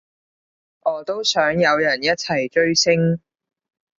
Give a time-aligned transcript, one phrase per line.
[0.79, 3.21] 我都想有人一齊追星